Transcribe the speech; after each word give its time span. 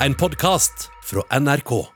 en 0.00 0.14
podkast 0.14 0.90
fra 1.04 1.22
NRK. 1.40 1.86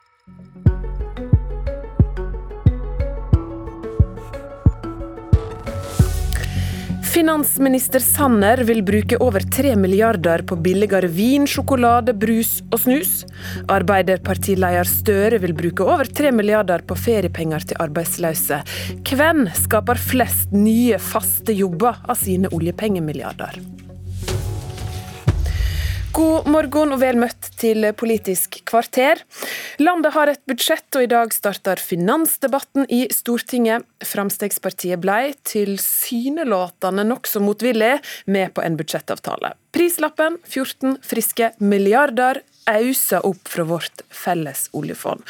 Finansminister 7.10 8.00
Sanner 8.00 8.62
vil 8.64 8.80
bruke 8.86 9.18
over 9.21 9.44
3 9.44 9.74
milliarder 9.76 10.44
på 10.48 10.56
billigere 10.56 11.10
vin, 11.12 11.44
sjokolade, 11.50 12.14
brus 12.16 12.60
og 12.71 12.80
snus. 12.86 13.12
Arbeiderpartileder 13.69 14.88
Støre 14.88 15.42
vil 15.42 15.53
bruke 15.58 15.85
over 15.85 16.09
3 16.09 16.32
milliarder 16.32 16.87
på 16.87 16.96
feriepenger 16.96 17.69
til 17.69 17.82
arbeidsløse. 17.84 18.62
Hvem 19.10 19.45
skaper 19.66 20.01
flest 20.01 20.56
nye, 20.56 20.96
faste 20.96 21.52
jobber 21.52 22.01
av 22.09 22.16
sine 22.23 22.48
oljepengemilliarder? 22.56 23.60
God 26.11 26.48
morgen 26.51 26.91
og 26.91 26.98
vel 27.02 27.19
møtt 27.20 27.52
til 27.61 27.84
Politisk 27.95 28.56
kvarter. 28.66 29.20
Landet 29.79 30.15
har 30.17 30.33
et 30.33 30.41
budsjett, 30.48 30.89
og 30.98 31.05
i 31.05 31.11
dag 31.11 31.30
starter 31.34 31.79
finansdebatten 31.79 32.89
i 32.91 33.05
Stortinget. 33.15 33.87
Fremskrittspartiet 34.03 34.98
ble 35.03 35.37
tilsynelatende 35.47 37.07
nokså 37.07 37.43
motvillig 37.45 37.93
med 38.27 38.55
på 38.57 38.67
en 38.67 38.79
budsjettavtale. 38.81 39.55
Prislappen 39.70 40.41
14 40.48 40.98
friske 41.07 41.53
milliarder 41.62 42.42
auser 42.70 43.25
opp 43.27 43.47
fra 43.48 43.65
vårt 43.70 44.03
felles 44.11 44.67
oljefond. 44.77 45.23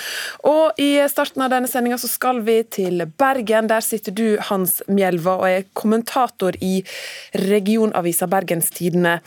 Og 0.48 0.80
I 0.80 0.92
starten 1.12 1.44
av 1.44 1.52
denne 1.52 1.68
sendinga 1.68 2.00
skal 2.00 2.40
vi 2.46 2.60
til 2.64 3.04
Bergen. 3.20 3.68
Der 3.68 3.84
sitter 3.84 4.16
du, 4.16 4.28
Hans 4.48 4.80
Mjelva, 4.88 5.40
og 5.42 5.48
er 5.48 5.72
kommentator 5.76 6.56
i 6.64 6.78
regionavisa 7.36 8.30
Bergens 8.30 8.72
Tidende. 8.72 9.20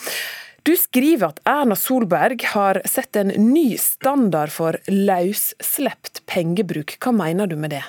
Du 0.63 0.75
skriver 0.79 1.33
at 1.33 1.41
Erna 1.49 1.75
Solberg 1.75 2.43
har 2.53 2.79
sett 2.87 3.17
en 3.19 3.33
ny 3.35 3.73
standard 3.77 4.51
for 4.53 4.77
løsslept 4.87 6.23
pengebruk. 6.29 6.95
Hva 7.03 7.11
mener 7.15 7.51
du 7.51 7.57
med 7.59 7.75
det? 7.75 7.83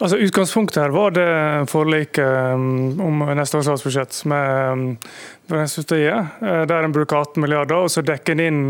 Altså, 0.00 0.16
Utgangspunktet 0.16 0.80
her 0.80 0.94
var 0.94 1.12
det 1.12 1.28
forliket 1.68 2.24
um, 2.56 3.00
om 3.04 3.22
neste 3.36 3.58
års 3.58 3.68
statsbudsjett 3.68 4.22
med 4.32 4.96
um, 5.52 5.86
det 5.90 6.00
er. 6.06 6.66
der 6.66 6.84
en 6.84 6.92
bruker 6.94 7.16
18 7.20 7.40
milliarder, 7.42 7.84
og 7.84 7.90
så 7.90 8.04
dekker 8.06 8.38
en 8.38 8.44
inn 8.46 8.62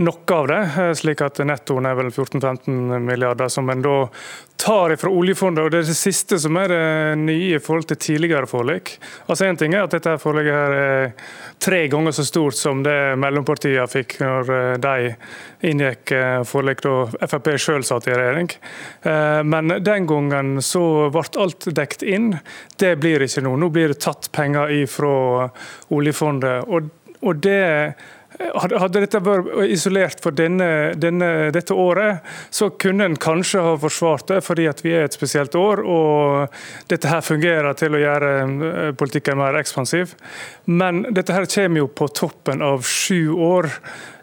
noe 0.00 0.36
av 0.36 0.46
det, 0.48 0.60
eh, 0.78 0.92
slik 0.96 1.20
at 1.24 1.40
nettoen 1.44 1.88
er 1.88 1.98
vel 1.98 2.10
14-15 2.10 3.02
milliarder, 3.04 3.48
som 3.52 3.68
en 3.70 3.82
da 3.84 3.96
tar 4.60 4.96
fra 5.00 5.08
oljefondet. 5.08 5.64
og 5.64 5.70
Det 5.70 5.78
er 5.78 5.88
det 5.88 5.96
siste 5.96 6.38
som 6.38 6.56
er 6.56 6.68
det 6.68 7.18
nye 7.18 7.56
i 7.56 7.60
forhold 7.60 7.88
til 7.88 7.96
tidligere 7.96 8.46
forlik. 8.48 8.98
Altså 9.26 9.46
en 9.46 9.56
ting 9.56 9.74
er 9.74 9.84
at 9.84 9.94
dette 9.96 10.18
forliket 10.20 10.52
her 10.52 10.74
er 10.76 11.12
tre 11.60 11.86
ganger 11.88 12.12
så 12.12 12.24
stort 12.24 12.56
som 12.56 12.82
det 12.84 13.16
mellompartiene 13.16 13.88
fikk 13.88 14.18
når 14.20 14.52
eh, 14.56 14.76
de 14.84 15.14
inngikk 15.70 16.12
forlik 16.48 16.80
da 16.84 17.26
Frp 17.28 17.48
selv 17.60 17.84
satt 17.84 18.06
i 18.08 18.14
regjering. 18.16 18.48
Men 19.44 19.68
den 19.84 20.06
gangen 20.08 20.62
så 20.64 21.10
ble 21.12 21.24
alt 21.36 21.66
dekt 21.76 22.02
inn. 22.02 22.30
Det 22.80 22.94
blir 22.96 23.20
ikke 23.20 23.42
nå. 23.44 23.52
Nå 23.60 23.68
blir 23.68 23.92
det 23.92 24.00
tatt 24.00 24.30
penger 24.32 24.72
ifra 24.72 25.50
oljefondet 25.92 26.09
oljefondet. 26.10 26.66
Og, 26.68 26.90
og 27.20 27.44
det 27.44 27.94
hadde 28.40 29.02
dette 29.02 29.20
vært 29.20 29.48
isolert 29.68 30.20
for 30.22 30.34
denne, 30.36 30.94
denne, 30.96 31.50
dette 31.52 31.74
året, 31.76 32.24
så 32.54 32.70
kunne 32.80 33.08
en 33.10 33.18
kanskje 33.20 33.62
ha 33.64 33.74
forsvart 33.80 34.30
det, 34.30 34.38
fordi 34.46 34.68
vi 34.84 34.94
er 34.96 35.08
et 35.08 35.16
spesielt 35.16 35.56
år 35.58 35.82
og 35.84 36.60
dette 36.88 37.10
her 37.10 37.24
fungerer 37.26 37.76
til 37.76 37.96
å 37.96 38.00
gjøre 38.00 38.30
eh, 38.44 38.92
politikken 38.96 39.40
mer 39.40 39.58
ekspansiv. 39.60 40.14
Men 40.70 41.04
dette 41.10 41.36
her 41.36 41.48
kommer 41.50 41.84
jo 41.84 41.90
på 41.90 42.08
toppen 42.16 42.64
av 42.64 42.86
sju 42.86 43.34
år 43.34 43.68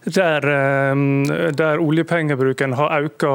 der, 0.08 0.48
eh, 0.48 1.52
der 1.52 1.84
oljepengebruken 1.84 2.74
har 2.80 3.04
økt 3.04 3.28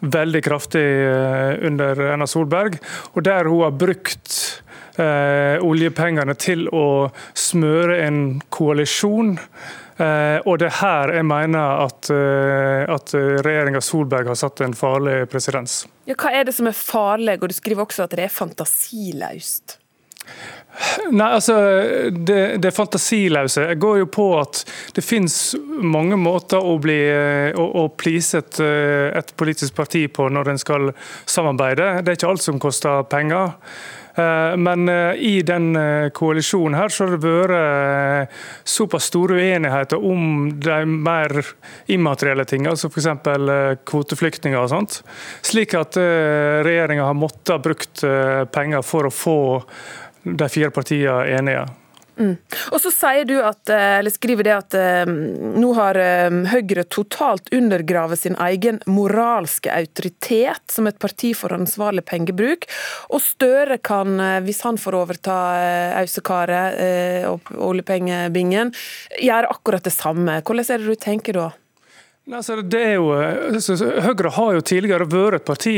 veldig 0.00 0.42
kraftig 0.44 0.84
eh, 0.84 1.66
under 1.66 2.00
Erna 2.12 2.26
Solberg, 2.28 2.78
og 3.14 3.24
der 3.24 3.48
hun 3.48 3.64
har 3.64 3.76
brukt 3.78 4.28
eh, 4.28 4.67
oljepengene 4.98 6.34
til 6.38 6.66
å 6.74 6.86
smøre 7.38 8.00
en 8.06 8.22
koalisjon. 8.50 9.36
Eh, 9.98 10.38
og 10.46 10.60
det 10.62 10.68
er 10.68 10.76
her 10.78 11.12
jeg 11.16 11.26
mener 11.26 11.82
at, 11.82 12.06
eh, 12.14 12.84
at 12.86 13.14
regjeringa 13.42 13.80
Solberg 13.82 14.30
har 14.30 14.38
satt 14.38 14.62
en 14.62 14.76
farlig 14.78 15.24
presedens. 15.32 15.80
Ja, 16.06 16.14
hva 16.14 16.30
er 16.38 16.46
det 16.46 16.54
som 16.54 16.70
er 16.70 16.76
farlig, 16.78 17.40
og 17.42 17.50
du 17.50 17.56
skriver 17.56 17.82
også 17.82 18.06
at 18.06 18.14
det 18.14 18.28
er 18.28 18.32
fantasiløst? 18.32 19.78
Nei, 21.08 21.26
altså, 21.32 21.56
det, 22.12 22.60
det 22.62 22.70
fantasiløse 22.76 23.64
går 23.80 24.02
jo 24.04 24.08
på 24.12 24.26
at 24.38 24.60
det 24.94 25.02
finnes 25.02 25.56
mange 25.66 26.18
måter 26.20 26.62
å, 26.62 26.76
bli, 26.78 26.98
å, 27.56 27.64
å 27.82 27.86
please 27.98 28.38
et, 28.38 28.60
et 28.60 29.32
politisk 29.40 29.74
parti 29.74 30.04
på 30.12 30.28
når 30.30 30.52
en 30.52 30.60
skal 30.62 30.92
samarbeide. 31.26 32.04
Det 32.04 32.12
er 32.12 32.20
ikke 32.20 32.30
alt 32.30 32.44
som 32.44 32.60
koster 32.62 33.08
penger. 33.10 33.56
Eh, 34.18 34.56
men 34.56 34.88
eh, 34.88 35.14
i 35.14 35.42
den 35.42 35.76
eh, 35.76 36.10
koalisjonen 36.10 36.78
her 36.78 36.90
så 36.90 37.06
har 37.06 37.14
det 37.14 37.22
vært 37.22 38.36
såpass 38.66 39.08
store 39.12 39.38
uenigheter 39.38 40.02
om 40.04 40.48
de 40.58 40.78
mer 40.88 41.34
immaterielle 41.90 42.46
tingene, 42.48 42.74
altså 42.74 42.90
f.eks. 42.90 43.08
kvoteflyktninger 43.88 44.58
og 44.58 44.70
sånt. 44.72 45.00
Slik 45.46 45.74
at 45.78 45.96
regjeringa 45.98 47.06
har 47.08 47.16
måttet 47.18 47.54
ha 47.54 47.58
brukt 47.62 48.02
penger 48.54 48.84
for 48.86 49.08
å 49.08 49.14
få 49.14 49.38
de 50.22 50.48
fire 50.52 50.70
partiene 50.74 51.38
enige. 51.38 51.66
Mm. 52.18 52.34
Og 52.74 52.80
så 52.82 52.90
sier 52.94 53.28
du 53.28 53.36
at, 53.40 53.62
eh, 53.70 53.98
eller 54.00 54.12
skriver 54.12 54.48
det 54.48 54.54
at 54.56 54.76
um, 55.08 55.12
nå 55.58 55.70
har 55.78 55.98
um, 56.28 56.40
Høyre 56.50 56.84
totalt 56.90 57.52
undergravet 57.54 58.18
sin 58.18 58.38
egen 58.48 58.80
moralske 58.90 59.70
autoritet 59.72 60.74
som 60.74 60.90
et 60.90 60.98
parti 60.98 61.32
for 61.38 61.54
ansvarlig 61.54 62.04
pengebruk. 62.08 62.66
Og 63.14 63.22
Støre 63.22 63.78
kan, 63.78 64.18
hvis 64.44 64.64
han 64.66 64.78
får 64.80 64.96
overta 64.98 65.36
Ausekaret 66.00 67.26
og 67.28 67.50
oljepengebingen, 67.54 68.72
gjøre 69.20 69.52
akkurat 69.52 69.84
det 69.84 69.94
samme. 69.94 70.40
Hvordan 70.42 70.66
er 70.74 70.82
det 70.82 70.88
du 70.88 70.98
tenker 70.98 71.38
da? 71.38 71.48
Altså, 72.28 72.58
det 72.60 72.80
er 72.84 72.94
jo, 72.98 73.12
altså, 73.16 73.76
Høyre 74.04 74.30
har 74.36 74.56
jo 74.58 74.64
tidligere 74.66 75.06
vært 75.08 75.38
et 75.38 75.46
parti 75.48 75.76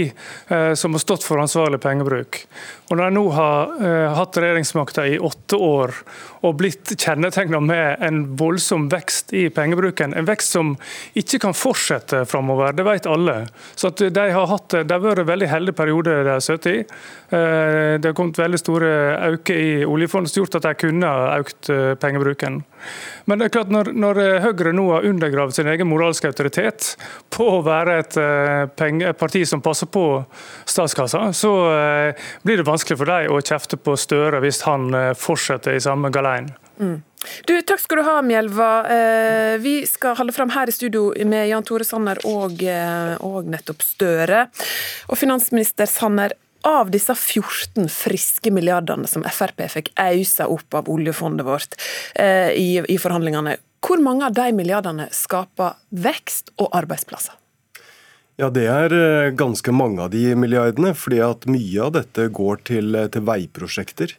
eh, 0.51 0.73
som 0.75 0.97
har 0.97 1.03
stått 1.03 1.23
for 1.23 1.39
ansvarlig 1.39 1.79
pengebruk. 1.83 2.41
Og 2.91 2.99
Når 2.99 3.05
de 3.05 3.15
nå 3.15 3.23
har 3.37 3.77
eh, 3.79 4.07
hatt 4.17 4.39
regjeringsmakta 4.43 5.05
i 5.13 5.21
åtte 5.23 5.61
år 5.63 5.95
og 6.43 6.57
blitt 6.59 6.91
kjennetegna 6.97 7.61
med 7.63 8.03
en 8.03 8.19
voldsom 8.41 8.89
vekst 8.91 9.31
i 9.37 9.45
pengebruken, 9.55 10.17
en 10.17 10.27
vekst 10.27 10.57
som 10.57 10.75
ikke 11.15 11.39
kan 11.45 11.55
fortsette 11.55 12.25
framover, 12.27 12.75
det 12.75 12.89
vet 12.89 13.07
alle. 13.07 13.45
Så 13.79 13.93
De 14.01 14.11
har 14.11 14.51
hatt, 14.51 14.75
det 14.75 14.91
har 14.91 15.05
vært 15.05 15.23
en 15.23 15.31
veldig 15.31 15.53
heldig 15.55 15.77
periode 15.79 16.19
de 16.25 16.35
har 16.35 16.43
sittet 16.43 16.73
i. 16.73 16.83
Eh, 17.31 17.95
det 18.03 18.11
har 18.11 18.19
kommet 18.19 18.43
veldig 18.43 18.59
store 18.59 18.91
økninger 19.37 19.79
i 19.81 19.87
oljefondet 19.87 20.33
som 20.33 20.41
har 20.41 20.49
gjort 20.49 20.59
at 20.59 20.67
de 20.67 20.77
kunne 20.83 21.15
ha 21.15 21.39
økt 21.39 21.71
eh, 21.71 21.95
pengebruken. 21.95 22.65
Men 23.31 23.41
det 23.41 23.49
er 23.49 23.55
klart 23.59 23.73
når, 23.73 23.93
når 23.95 24.21
Høyre 24.45 24.73
nå 24.77 24.87
har 24.95 25.07
undergravd 25.09 25.55
sin 25.57 25.71
egen 25.71 25.89
moralske 25.91 26.31
autoritet 26.31 26.95
på 27.33 27.47
å 27.57 27.61
være 27.67 27.99
et, 28.03 28.17
eh, 28.21 28.89
et 29.11 29.21
parti 29.21 29.45
som 29.49 29.63
passer 29.65 29.91
på 29.91 30.05
statskassa, 30.69 31.31
så 31.37 31.53
eh, 31.75 32.31
blir 32.47 32.61
det 32.61 32.69
vanskelig 32.69 32.99
for 33.01 33.11
dem 33.11 33.37
å 33.37 33.43
kjefte 33.45 33.79
på 33.81 33.97
Støre 34.01 34.43
hvis 34.45 34.65
han 34.69 34.91
eh, 34.95 35.13
fortsetter 35.19 35.77
i 35.77 35.85
samme 35.85 36.13
galeien. 36.15 36.51
Mm. 36.81 36.99
Du, 37.45 37.53
takk 37.69 37.83
skal 37.83 38.01
du 38.01 38.07
ha, 38.07 38.15
Mjelva. 38.25 38.69
Vi 39.61 39.83
skal 39.85 40.15
holde 40.17 40.33
fram 40.33 40.55
her 40.55 40.71
i 40.71 40.73
studio 40.73 41.11
med 41.29 41.51
Jan 41.51 41.67
Tore 41.69 41.85
Sanner 41.85 42.17
og, 42.25 42.63
og 43.21 43.51
nettopp 43.53 43.85
Støre. 43.85 44.47
Og 45.13 45.21
finansminister 45.21 45.85
Sanner, 45.91 46.33
av 46.67 46.91
disse 46.93 47.15
14 47.15 47.89
friske 47.93 48.53
milliardene 48.53 49.09
som 49.09 49.25
Frp 49.25 49.65
fikk 49.73 49.93
ausa 50.01 50.49
opp 50.51 50.75
av 50.75 50.89
oljefondet 50.93 51.47
vårt 51.47 51.77
eh, 52.15 52.53
i, 52.53 52.81
i, 52.89 52.99
forhandlingene, 53.01 53.57
hvor 53.85 54.03
mange 54.03 54.27
av 54.29 54.37
de 54.37 54.51
milliardene 54.57 55.09
skaper 55.15 55.79
vekst 55.91 56.53
og 56.61 56.69
arbeidsplasser? 56.77 57.37
Ja, 58.41 58.49
Det 58.49 58.67
er 58.73 58.95
eh, 58.97 59.33
ganske 59.37 59.73
mange 59.73 60.05
av 60.05 60.13
de 60.15 60.35
milliardene. 60.35 60.95
fordi 60.95 61.21
at 61.25 61.47
Mye 61.47 61.83
av 61.85 61.93
dette 61.99 62.29
går 62.29 62.65
til, 62.65 62.95
eh, 62.95 63.09
til 63.09 63.27
veiprosjekter. 63.29 64.17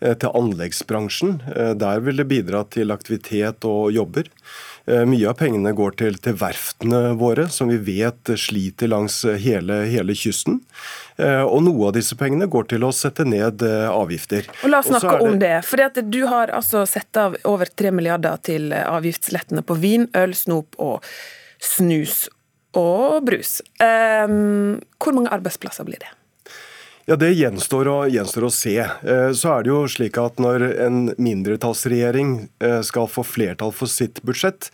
Eh, 0.00 0.14
til 0.16 0.32
anleggsbransjen. 0.32 1.38
Der 1.76 2.00
vil 2.00 2.20
det 2.20 2.28
bidra 2.30 2.64
til 2.72 2.92
aktivitet 2.94 3.66
og 3.68 3.90
jobber. 3.92 4.30
Mye 4.90 5.28
av 5.28 5.36
pengene 5.38 5.70
går 5.76 5.92
til, 6.00 6.16
til 6.24 6.34
verftene 6.40 7.12
våre, 7.20 7.44
som 7.52 7.68
vi 7.70 7.76
vet 7.84 8.32
sliter 8.40 8.88
langs 8.90 9.20
hele, 9.44 9.82
hele 9.86 10.16
kysten. 10.16 10.56
Og 11.20 11.60
noe 11.62 11.90
av 11.90 11.94
disse 11.94 12.16
pengene 12.18 12.48
går 12.50 12.70
til 12.72 12.86
å 12.88 12.90
sette 12.96 13.26
ned 13.28 13.62
avgifter. 13.62 14.48
Og 14.64 14.72
La 14.72 14.80
oss 14.80 14.88
snakke 14.88 15.12
det... 15.20 15.28
om 15.28 15.38
det. 15.44 15.52
For 15.68 16.00
Du 16.00 16.20
har 16.32 16.50
altså 16.56 16.82
satt 16.88 17.20
av 17.20 17.36
over 17.46 17.70
3 17.70 17.92
milliarder 17.94 18.40
til 18.42 18.72
avgiftslettene 18.72 19.62
på 19.62 19.76
vin, 19.78 20.08
øl, 20.16 20.34
snop 20.34 20.80
og 20.80 21.04
snus 21.60 22.24
og 22.76 23.26
brus. 23.26 23.58
Um, 23.82 24.80
hvor 24.98 25.14
mange 25.16 25.32
arbeidsplasser 25.34 25.86
blir 25.86 26.00
det? 26.02 26.10
Ja, 27.08 27.16
Det 27.16 27.32
gjenstår 27.32 27.88
å, 27.88 27.98
gjenstår 28.12 28.46
å, 28.46 28.52
se. 28.54 28.76
Eh, 28.78 29.30
så 29.32 29.54
er 29.54 29.64
det 29.64 29.72
jo 29.72 29.84
slik 29.88 30.18
at 30.20 30.40
Når 30.42 30.66
en 30.86 30.98
mindretallsregjering 31.18 32.34
eh, 32.62 32.80
skal 32.86 33.08
få 33.10 33.24
flertall 33.26 33.72
for 33.74 33.90
sitt 33.90 34.20
budsjett, 34.26 34.68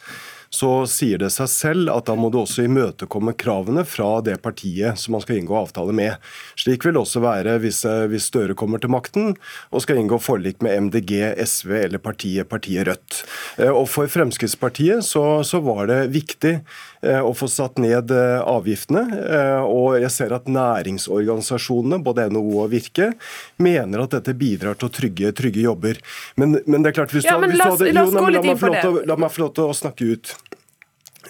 så 0.51 0.71
sier 0.91 1.21
det 1.23 1.33
seg 1.35 1.51
selv 1.53 1.93
at 1.95 2.09
da 2.09 2.17
må 2.19 2.31
du 2.33 2.41
også 2.41 2.67
imøtekomme 2.67 3.35
kravene 3.39 3.85
fra 3.89 4.21
det 4.25 4.39
partiet 4.45 5.01
som 5.01 5.17
man 5.17 5.25
skal 5.25 5.41
inngå 5.41 5.57
avtale 5.59 5.95
med. 5.97 6.17
Slik 6.59 6.87
vil 6.87 6.97
det 6.97 7.03
også 7.03 7.23
være 7.25 7.59
hvis, 7.63 7.83
hvis 8.11 8.29
Støre 8.31 8.57
kommer 8.59 8.83
til 8.83 8.93
makten 8.93 9.35
og 9.71 9.85
skal 9.85 10.01
inngå 10.01 10.19
forlik 10.23 10.63
med 10.65 10.89
MDG, 10.89 11.15
SV 11.47 11.77
eller 11.85 12.03
partiet, 12.03 12.49
partiet 12.51 12.87
Rødt. 12.87 13.23
Og 13.71 13.87
For 13.91 14.11
Fremskrittspartiet 14.11 15.05
så, 15.07 15.25
så 15.47 15.63
var 15.65 15.87
det 15.91 16.01
viktig 16.15 16.59
Eh, 17.07 17.23
å 17.23 17.33
få 17.37 17.47
satt 17.51 17.79
ned 17.83 18.11
eh, 18.15 18.41
avgiftene. 18.41 19.05
Eh, 19.21 19.63
og 19.63 19.99
jeg 20.01 20.13
ser 20.15 20.35
at 20.37 20.49
næringsorganisasjonene, 20.51 22.01
både 22.05 22.29
NHO 22.33 22.63
og 22.65 22.73
Virke, 22.73 23.13
mener 23.63 24.05
at 24.05 24.17
dette 24.17 24.35
bidrar 24.39 24.79
til 24.81 24.89
å 24.89 24.95
trygge, 24.97 25.33
trygge 25.37 25.63
jobber. 25.67 26.01
Men, 26.41 26.59
men, 26.65 26.83
det 26.83 26.93
er 26.93 26.99
klart, 27.01 27.15
hvis 27.15 27.27
du, 27.27 27.31
ja, 27.31 27.39
men 27.43 27.55
la, 27.55 27.71
hadde, 27.73 27.93
la, 27.93 28.07
jo, 28.07 28.15
la, 28.17 28.25
meg 28.43 29.07
la 29.07 29.19
meg 29.21 29.35
få 29.35 29.45
lov 29.45 29.55
til 29.59 29.69
å 29.69 29.77
snakke 29.77 30.11
ut. 30.15 30.36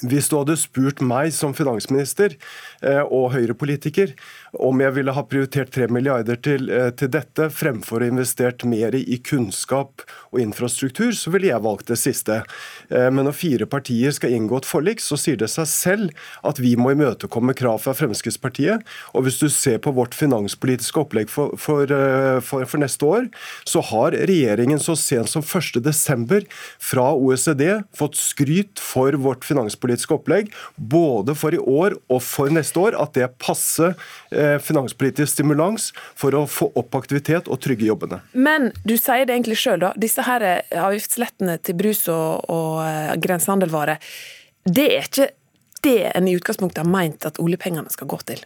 Hvis 0.04 0.28
du 0.28 0.36
hadde 0.40 0.58
spurt 0.60 1.00
meg 1.04 1.32
som 1.32 1.54
finansminister 1.56 2.34
og 3.06 3.30
Høyre-politiker 3.32 4.12
om 4.62 4.80
jeg 4.80 4.94
ville 4.96 5.14
ha 5.14 5.24
prioritert 5.26 5.72
3 5.74 5.88
milliarder 5.92 6.38
til, 6.42 6.70
eh, 6.70 6.90
til, 6.96 7.10
dette 7.12 7.48
fremfor 7.52 8.02
å 8.02 8.08
investert 8.10 8.64
mer 8.68 8.94
i 8.94 9.18
kunnskap 9.18 10.04
og 10.32 10.40
infrastruktur, 10.42 11.12
så 11.16 11.32
ville 11.32 11.50
jeg 11.50 11.64
valgt 11.64 11.90
det 11.90 11.98
siste. 12.00 12.42
Eh, 12.90 13.08
men 13.10 13.26
når 13.26 13.36
fire 13.36 13.66
partier 13.66 14.14
skal 14.14 14.34
inngå 14.36 14.58
et 14.58 14.68
forlik, 14.68 15.00
så 15.00 15.18
sier 15.20 15.36
det 15.36 15.50
seg 15.52 15.66
selv 15.66 16.10
at 16.44 16.60
vi 16.62 16.74
må 16.76 16.92
imøtekomme 16.94 17.54
krav 17.56 17.82
fra 17.84 17.94
Fremskrittspartiet. 17.96 18.84
Og 19.14 19.26
hvis 19.26 19.40
du 19.40 19.48
ser 19.48 19.78
på 19.78 19.94
vårt 19.96 20.14
finanspolitiske 20.14 21.00
opplegg 21.00 21.32
for, 21.32 21.56
for, 21.56 21.84
eh, 21.84 22.40
for, 22.40 22.64
for 22.64 22.82
neste 22.82 23.06
år, 23.06 23.28
så 23.64 23.82
har 23.92 24.16
regjeringen 24.16 24.82
så 24.82 24.96
sent 24.98 25.30
som 25.30 25.42
1.12. 25.42 26.46
fra 26.78 27.08
OECD 27.14 27.82
fått 27.96 28.16
skryt 28.16 28.80
for 28.82 29.12
vårt 29.20 29.44
finanspolitiske 29.44 30.14
opplegg, 30.14 30.52
både 30.76 31.34
for 31.34 31.54
i 31.54 31.60
år 31.60 31.98
og 32.08 32.22
for 32.22 32.52
neste 32.52 32.80
år, 32.80 32.96
at 33.00 33.14
det 33.16 33.30
passer 33.42 33.96
Eh, 34.30 34.45
finanspolitisk 34.62 35.32
stimulans 35.32 35.90
for 36.18 36.36
å 36.36 36.44
få 36.50 36.70
opp 36.78 36.98
aktivitet 36.98 37.50
og 37.50 37.60
trygge 37.64 37.88
jobbene. 37.88 38.20
Men 38.32 38.70
du 38.84 38.96
sier 38.96 39.26
det 39.26 39.36
egentlig 39.36 39.58
sjøl, 39.60 39.80
da. 39.84 39.92
Disse 40.00 40.24
her 40.26 40.44
avgiftslettene 40.70 41.58
til 41.64 41.78
brus 41.78 42.06
og, 42.12 42.46
og 42.52 42.82
eh, 42.86 43.14
grensehandelvarer, 43.22 44.02
det 44.66 44.86
er 44.96 45.10
ikke 45.10 45.30
det 45.86 45.98
en 46.14 46.28
i 46.28 46.34
utgangspunktet 46.36 46.82
har 46.82 46.90
meint 46.90 47.26
at 47.28 47.38
oljepengene 47.42 47.92
skal 47.92 48.10
gå 48.10 48.18
til? 48.26 48.42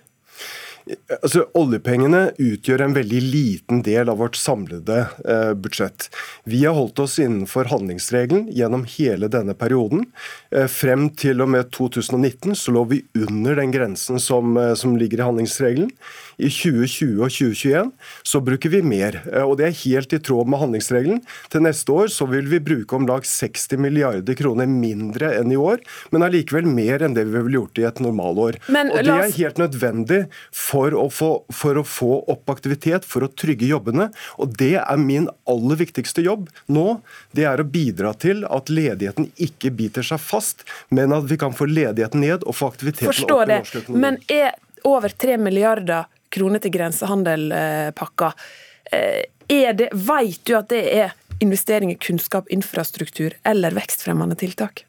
Altså, 1.20 1.44
Oljepengene 1.58 2.30
utgjør 2.40 2.84
en 2.84 2.94
veldig 2.96 3.20
liten 3.22 3.82
del 3.86 4.10
av 4.10 4.20
vårt 4.22 4.38
samlede 4.38 5.02
eh, 5.28 5.52
budsjett. 5.58 6.08
Vi 6.48 6.64
har 6.64 6.76
holdt 6.76 7.02
oss 7.04 7.18
innenfor 7.22 7.70
handlingsregelen 7.70 8.48
gjennom 8.54 8.86
hele 8.96 9.30
denne 9.32 9.54
perioden. 9.58 10.06
Eh, 10.54 10.66
frem 10.70 11.08
til 11.14 11.44
og 11.44 11.52
med 11.54 11.70
2019 11.76 12.56
så 12.58 12.74
lå 12.74 12.84
vi 12.90 13.02
under 13.18 13.60
den 13.60 13.74
grensen 13.74 14.20
som, 14.22 14.56
eh, 14.58 14.74
som 14.78 14.96
ligger 14.98 15.22
i 15.22 15.28
handlingsregelen. 15.28 15.92
I 16.40 16.48
2020 16.48 17.20
og 17.20 17.32
2021 17.32 17.90
så 18.26 18.40
bruker 18.44 18.72
vi 18.72 18.80
mer, 18.84 19.20
eh, 19.30 19.44
og 19.44 19.58
det 19.60 19.66
er 19.68 19.78
helt 19.82 20.14
i 20.16 20.20
tråd 20.22 20.48
med 20.50 20.62
handlingsregelen. 20.62 21.20
Til 21.52 21.64
neste 21.64 21.92
år 21.94 22.10
så 22.12 22.26
vil 22.30 22.48
vi 22.50 22.62
bruke 22.64 22.96
om 22.96 23.06
lag 23.08 23.26
60 23.26 23.80
milliarder 23.80 24.36
kroner 24.38 24.70
mindre 24.70 25.34
enn 25.38 25.52
i 25.52 25.58
år, 25.60 25.82
men 26.14 26.24
allikevel 26.26 26.68
mer 26.68 27.04
enn 27.04 27.16
det 27.16 27.26
vi 27.28 27.36
ville 27.36 27.60
gjort 27.60 27.80
i 27.82 27.86
et 27.88 28.02
normalår. 28.04 28.60
Men, 28.72 28.92
og 28.94 29.04
Det 29.04 29.16
er 29.16 29.36
helt 29.36 29.60
nødvendig 29.60 30.20
for 30.54 30.96
å, 30.96 31.08
få, 31.12 31.30
for 31.54 31.80
å 31.80 31.84
få 31.86 32.12
opp 32.32 32.52
aktivitet, 32.52 33.06
for 33.08 33.26
å 33.26 33.30
trygge 33.30 33.68
jobbene. 33.68 34.10
Og 34.40 34.56
det 34.60 34.76
er 34.80 35.00
min 35.00 35.28
aller 35.50 35.80
viktigste 35.80 36.24
jobb 36.24 36.48
nå. 36.72 37.00
Det 37.36 37.46
er 37.48 37.60
å 37.60 37.68
bidra 37.68 38.14
til 38.14 38.44
at 38.48 38.72
ledigheten 38.72 39.30
ikke 39.40 39.72
biter 39.76 40.06
seg 40.06 40.22
fast, 40.22 40.64
men 40.90 41.14
at 41.16 41.28
vi 41.30 41.38
kan 41.40 41.54
få 41.56 41.68
ledigheten 41.70 42.24
ned 42.24 42.46
og 42.46 42.56
få 42.56 42.70
aktiviteten 42.72 43.10
Forstår 43.10 43.44
opp 43.44 43.50
i 43.50 43.60
norsk 43.60 43.78
økonomi. 43.82 44.02
Men 44.06 44.18
er 44.30 44.56
over 44.88 45.12
3 45.12 45.36
milliarder 45.40 46.08
kroner 46.30 46.62
til 46.62 46.74
grensehandelpakka, 46.74 48.32
eh, 48.92 49.22
er 49.50 49.74
det, 49.74 49.90
vet 49.92 50.44
du 50.46 50.54
at 50.58 50.70
det 50.70 50.84
er 50.94 51.16
investering 51.40 51.90
i 51.92 51.98
kunnskap, 51.98 52.48
infrastruktur 52.52 53.34
eller 53.48 53.74
vekstfremmende 53.74 54.36
tiltak? 54.38 54.84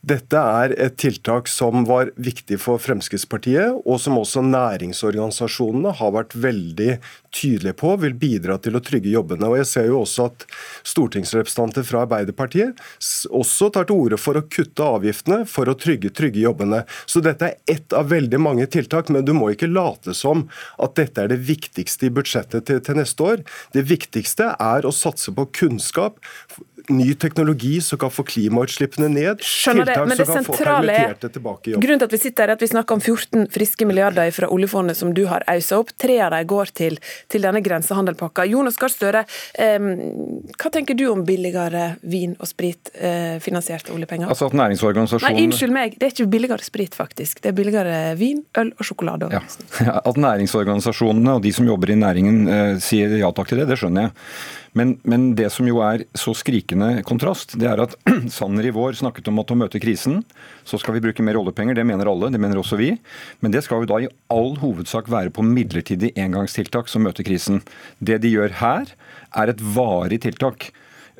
Dette 0.00 0.40
er 0.40 0.72
et 0.80 0.94
tiltak 0.96 1.48
som 1.52 1.82
var 1.84 2.08
viktig 2.16 2.56
for 2.62 2.80
Fremskrittspartiet, 2.80 3.82
og 3.84 3.98
som 4.00 4.16
også 4.16 4.40
næringsorganisasjonene 4.46 5.92
har 5.98 6.14
vært 6.14 6.36
veldig 6.40 6.94
tydelige 7.36 7.76
på 7.82 7.90
vil 8.00 8.16
bidra 8.16 8.56
til 8.64 8.78
å 8.78 8.82
trygge 8.84 9.12
jobbene. 9.12 9.50
Og 9.50 9.58
Jeg 9.60 9.68
ser 9.68 9.90
jo 9.90 9.98
også 10.00 10.30
at 10.30 10.46
stortingsrepresentanter 10.88 11.84
fra 11.84 12.06
Arbeiderpartiet 12.06 12.80
også 13.28 13.68
tar 13.74 13.90
til 13.90 14.00
orde 14.06 14.20
for 14.20 14.40
å 14.40 14.44
kutte 14.48 14.88
avgiftene 14.88 15.42
for 15.44 15.68
å 15.68 15.76
trygge, 15.76 16.14
trygge 16.16 16.46
jobbene. 16.46 16.80
Så 17.04 17.20
dette 17.24 17.50
er 17.50 17.76
ett 17.76 17.92
av 17.92 18.08
veldig 18.08 18.40
mange 18.40 18.70
tiltak, 18.72 19.12
men 19.12 19.28
du 19.28 19.34
må 19.36 19.52
ikke 19.52 19.68
late 19.68 20.16
som 20.16 20.46
at 20.80 20.96
dette 20.96 21.26
er 21.26 21.34
det 21.34 21.42
viktigste 21.44 22.08
i 22.08 22.14
budsjettet 22.16 22.70
til, 22.72 22.80
til 22.80 22.96
neste 22.96 23.28
år. 23.34 23.44
Det 23.76 23.84
viktigste 23.84 24.54
er 24.56 24.88
å 24.88 24.96
satse 24.96 25.36
på 25.36 25.50
kunnskap, 25.60 26.16
ny 26.94 27.14
teknologi 27.14 27.80
som 27.84 27.98
kan 28.00 28.12
få 28.12 28.24
klimautslippene 28.28 29.08
ned. 29.12 29.44
Skjønner 29.44 29.88
tiltak 29.88 30.02
det, 30.02 30.08
men 30.10 30.20
det 30.20 30.26
som 30.26 30.38
kan 30.38 30.48
få 30.48 30.58
permitterte 30.58 31.30
tilbake 31.36 31.70
i 31.70 31.74
jobb. 31.74 31.84
Grunnen 31.84 32.02
til 32.02 32.10
at 32.10 32.16
vi 32.16 32.20
sitter 32.22 32.44
her 32.44 32.52
er 32.54 32.58
at 32.58 32.64
vi 32.64 32.70
snakker 32.70 32.98
om 32.98 33.02
14 33.02 33.46
friske 33.54 33.88
milliarder 33.88 34.30
fra 34.34 34.50
oljefondet 34.52 34.98
som 34.98 35.14
du 35.16 35.24
har 35.30 35.44
ausa 35.50 35.80
opp. 35.80 35.92
Tre 36.00 36.18
av 36.26 36.34
dem 36.34 36.48
går 36.50 36.72
til, 36.76 36.98
til 37.32 37.46
denne 37.46 37.62
grensehandelpakka. 37.64 38.46
Jonas 38.50 38.78
Gahr 38.80 38.92
Støre, 38.92 39.24
eh, 39.54 39.78
hva 40.60 40.72
tenker 40.72 40.98
du 40.98 41.06
om 41.12 41.24
billigere 41.26 41.94
vin 42.02 42.36
og 42.38 42.48
sprit 42.50 42.92
eh, 42.94 43.38
finansiert 43.42 43.90
oljepenger? 43.92 44.30
Altså 44.30 44.50
at 44.50 44.56
næringsorganisasjonen... 44.58 45.36
Nei, 45.36 45.46
unnskyld 45.48 45.74
meg, 45.74 45.98
det 45.98 46.08
er 46.08 46.14
ikke 46.14 46.30
billigere 46.30 46.66
sprit, 46.66 46.96
faktisk. 46.98 47.42
Det 47.44 47.52
er 47.52 47.58
billigere 47.58 47.98
vin, 48.20 48.42
øl 48.60 48.72
og 48.76 48.86
sjokolade. 48.86 49.30
Ja. 49.34 49.42
At 50.10 50.16
næringsorganisasjonene 50.20 51.36
og 51.38 51.44
de 51.44 51.52
som 51.54 51.68
jobber 51.68 51.92
i 51.92 51.98
næringen 51.98 52.48
eh, 52.48 52.72
sier 52.82 53.12
ja 53.20 53.30
takk 53.34 53.52
til 53.52 53.62
det, 53.62 53.70
det 53.70 53.78
skjønner 53.80 54.08
jeg. 54.08 54.16
Men, 54.78 54.94
men, 55.02 55.32
det 55.38 55.48
som 55.50 55.66
jo 55.66 55.80
er 55.82 56.04
så 56.18 56.34
skrikende 56.36 57.02
kontrast, 57.06 57.56
det 57.58 57.66
er 57.70 57.82
at 57.82 57.96
Sanner 58.36 58.68
i 58.68 58.74
vår 58.74 58.98
snakket 59.00 59.30
om 59.32 59.40
at 59.42 59.50
å 59.50 59.58
møte 59.58 59.80
krisen, 59.82 60.20
så 60.64 60.78
skal 60.78 60.96
vi 60.96 61.02
bruke 61.04 61.24
mer 61.26 61.38
oljepenger. 61.40 61.78
Det 61.78 61.86
mener 61.88 62.10
alle, 62.10 62.30
det 62.30 62.40
mener 62.42 62.60
også 62.60 62.78
vi. 62.78 62.92
Men 63.42 63.54
det 63.54 63.64
skal 63.66 63.82
jo 63.82 63.90
da 63.90 64.02
i 64.04 64.10
all 64.30 64.54
hovedsak 64.62 65.10
være 65.10 65.34
på 65.34 65.44
midlertidig 65.46 66.12
engangstiltak 66.20 66.90
som 66.90 67.06
møter 67.06 67.26
krisen. 67.26 67.64
Det 67.98 68.20
de 68.22 68.30
gjør 68.30 68.54
her, 68.60 68.94
er 69.34 69.52
et 69.52 69.64
varig 69.74 70.22
tiltak. 70.26 70.70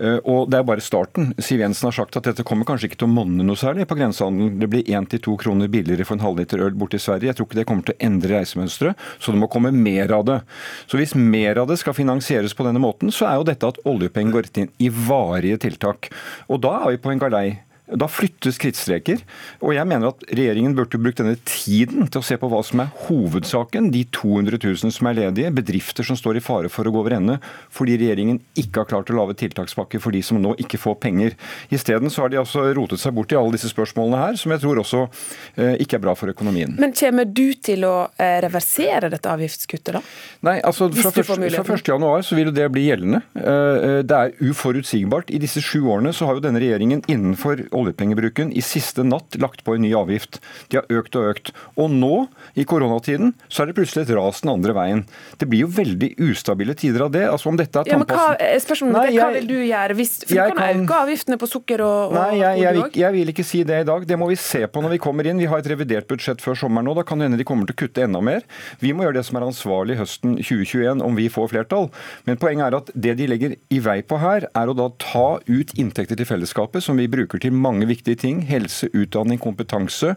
Eh, 0.00 0.18
og 0.24 0.48
Det 0.50 0.58
er 0.58 0.66
bare 0.66 0.84
starten. 0.84 1.34
Siv 1.38 1.60
Jensen 1.60 1.90
har 1.90 1.96
sagt 1.96 2.16
at 2.16 2.24
dette 2.24 2.44
kommer 2.46 2.64
kanskje 2.68 2.88
ikke 2.88 3.02
til 3.02 3.10
å 3.10 3.12
monne 3.12 3.44
noe 3.44 3.58
særlig 3.60 3.86
på 3.90 3.98
grensehandelen. 3.98 4.58
Det 4.60 4.70
blir 4.72 4.88
1-2 4.88 5.36
kroner 5.42 5.68
billigere 5.68 6.06
for 6.08 6.16
en 6.16 6.24
halvliter 6.24 6.64
øl 6.64 6.76
borte 6.80 6.96
i 6.96 7.02
Sverige. 7.02 7.30
Jeg 7.30 7.38
tror 7.38 7.48
ikke 7.48 7.60
det 7.60 7.66
kommer 7.68 7.86
til 7.86 7.96
å 7.96 8.02
endre 8.08 8.40
reisemønsteret, 8.40 9.08
så 9.20 9.34
det 9.34 9.42
må 9.42 9.50
komme 9.52 9.72
mer 9.76 10.12
av 10.16 10.24
det. 10.28 10.40
Så 10.88 11.00
hvis 11.00 11.14
mer 11.14 11.60
av 11.60 11.68
det 11.68 11.78
skal 11.82 11.96
finansieres 11.96 12.56
på 12.56 12.64
denne 12.66 12.82
måten, 12.82 13.12
så 13.12 13.28
er 13.28 13.40
jo 13.40 13.48
dette 13.50 13.68
at 13.68 13.80
oljepenger 13.84 14.36
går 14.36 14.48
rett 14.48 14.62
inn 14.64 14.72
i 14.80 14.88
varige 14.88 15.60
tiltak. 15.66 16.08
Og 16.48 16.62
da 16.64 16.78
er 16.80 16.96
vi 16.96 17.02
på 17.04 17.12
en 17.12 17.20
galei 17.20 17.48
da 17.96 18.08
flyttes 18.10 18.58
krittstreker. 18.60 19.22
Og 19.64 19.74
jeg 19.76 19.88
mener 19.88 20.12
at 20.12 20.24
regjeringen 20.30 20.74
burde 20.78 21.00
brukt 21.00 21.20
denne 21.20 21.36
tiden 21.48 22.08
til 22.10 22.22
å 22.22 22.26
se 22.26 22.38
på 22.40 22.50
hva 22.50 22.62
som 22.66 22.82
er 22.84 22.92
hovedsaken. 23.06 23.90
De 23.94 24.04
200 24.14 24.60
000 24.62 24.94
som 24.94 25.10
er 25.10 25.18
ledige, 25.18 25.52
bedrifter 25.54 26.06
som 26.06 26.18
står 26.18 26.40
i 26.40 26.44
fare 26.44 26.70
for 26.72 26.86
å 26.86 26.94
gå 26.94 27.02
over 27.02 27.16
ende 27.16 27.38
fordi 27.74 27.96
regjeringen 28.00 28.40
ikke 28.58 28.82
har 28.82 28.90
klart 28.90 29.10
å 29.12 29.16
lage 29.16 29.36
tiltakspakke 29.40 30.00
for 30.02 30.14
de 30.14 30.22
som 30.24 30.40
nå 30.40 30.54
ikke 30.62 30.80
får 30.80 30.98
penger. 31.02 31.36
Isteden 31.72 32.12
så 32.12 32.24
har 32.24 32.32
de 32.32 32.40
altså 32.40 32.66
rotet 32.76 33.02
seg 33.02 33.14
bort 33.16 33.32
i 33.32 33.38
alle 33.38 33.54
disse 33.56 33.70
spørsmålene 33.72 34.20
her, 34.20 34.38
som 34.40 34.54
jeg 34.54 34.62
tror 34.62 34.82
også 34.82 35.04
eh, 35.06 35.76
ikke 35.84 35.98
er 35.98 36.04
bra 36.04 36.16
for 36.18 36.32
økonomien. 36.32 36.74
Men 36.80 36.94
kommer 36.96 37.28
du 37.28 37.52
til 37.62 37.86
å 37.88 37.94
eh, 38.16 38.38
reversere 38.44 39.10
dette 39.12 39.30
avgiftskuttet, 39.30 39.92
da? 39.96 40.02
Nei, 40.46 40.56
altså 40.66 40.90
fra, 40.92 41.12
først, 41.14 41.34
fra 41.36 41.76
1. 41.76 41.84
januar 41.92 42.24
så 42.26 42.38
vil 42.38 42.52
det 42.54 42.68
bli 42.72 42.86
gjeldende. 42.88 43.22
Eh, 43.36 43.88
eh, 43.90 43.98
det 44.06 44.18
er 44.18 44.50
uforutsigbart. 44.50 45.32
I 45.34 45.40
disse 45.42 45.62
sju 45.64 45.82
årene 45.90 46.12
så 46.16 46.28
har 46.28 46.38
jo 46.38 46.44
denne 46.44 46.62
regjeringen 46.62 47.04
innenfor 47.10 47.66
oljepengebruken 47.80 48.52
i 48.56 48.62
siste 48.64 49.04
natt 49.06 49.38
lagt 49.40 49.64
på 49.66 49.76
en 49.76 49.84
ny 49.84 49.92
avgift. 49.96 50.40
De 50.70 50.80
har 50.80 51.00
økt 51.00 51.16
og 51.18 51.28
økt. 51.32 51.52
Og 51.80 51.90
nå, 51.92 52.26
i 52.58 52.66
koronatiden, 52.68 53.34
så 53.48 53.64
er 53.64 53.70
det 53.70 53.76
plutselig 53.78 54.06
et 54.06 54.14
ras 54.16 54.42
den 54.44 54.52
andre 54.52 54.74
veien. 54.76 55.04
Det 55.40 55.48
blir 55.50 55.64
jo 55.64 55.70
veldig 55.74 56.12
ustabile 56.30 56.76
tider 56.78 57.06
av 57.06 57.12
det. 57.14 57.24
Altså 57.30 57.50
om 57.50 57.58
dette 57.58 57.82
er 57.82 57.88
tannpassen. 57.88 58.16
ja, 58.16 58.36
men 58.36 58.54
hva, 58.54 58.60
spørsmålet, 58.64 58.98
nei, 58.98 59.14
jeg, 59.14 59.22
hva 59.22 59.30
vil 59.36 59.48
du 59.50 59.56
gjøre? 59.58 59.98
Hvis, 60.00 60.14
for 60.24 60.34
du 60.34 60.40
kan, 60.40 60.60
kan 60.60 60.84
øke 60.84 61.00
avgiftene 61.06 61.40
på 61.40 61.50
sukker 61.50 61.84
og, 61.86 61.98
og 62.10 62.18
Nei, 62.18 62.40
jeg, 62.40 62.60
jeg, 62.62 62.78
jeg, 62.80 62.96
jeg, 63.02 63.16
vil 63.16 63.34
ikke 63.34 63.46
si 63.46 63.62
det 63.66 63.82
i 63.84 63.88
dag. 63.88 64.06
Det 64.08 64.18
må 64.20 64.30
vi 64.30 64.38
se 64.40 64.64
på 64.66 64.84
når 64.84 64.96
vi 64.96 65.00
kommer 65.02 65.30
inn. 65.30 65.40
Vi 65.40 65.48
har 65.50 65.62
et 65.62 65.70
revidert 65.70 66.08
budsjett 66.10 66.42
før 66.44 66.58
sommeren 66.58 66.88
nå. 66.90 66.96
Da 66.98 67.06
kan 67.06 67.20
det 67.20 67.30
hende 67.30 67.40
de 67.40 67.46
kommer 67.48 67.68
til 67.68 67.76
å 67.76 67.80
kutte 67.84 68.04
enda 68.06 68.22
mer. 68.24 68.44
Vi 68.82 68.92
må 68.96 69.06
gjøre 69.06 69.20
det 69.20 69.26
som 69.28 69.38
er 69.40 69.48
ansvarlig 69.48 69.98
høsten 70.00 70.36
2021 70.40 71.04
om 71.06 71.18
vi 71.18 71.28
får 71.32 71.52
flertall. 71.54 71.90
Men 72.28 72.40
poenget 72.40 72.68
er 72.68 72.78
at 72.80 72.92
det 73.06 73.16
de 73.20 73.28
legger 73.30 73.56
i 73.70 73.80
vei 73.84 74.00
på 74.06 74.18
her, 74.20 74.48
er 74.56 74.70
å 74.70 74.76
da 74.76 74.90
ta 75.00 75.28
ut 75.46 75.74
inntekter 75.78 76.18
til 76.18 76.28
fellesskapet 76.28 76.84
som 76.84 76.98
vi 77.00 77.08
bruker 77.10 77.40
til 77.42 77.54
mange 77.54 77.69
mange 77.70 77.88
viktige 77.88 78.18
ting, 78.20 78.42
helse, 78.50 78.90
utdanning, 78.92 79.40
kompetanse, 79.40 80.14